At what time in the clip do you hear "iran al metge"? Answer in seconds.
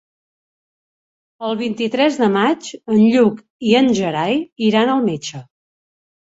4.71-5.45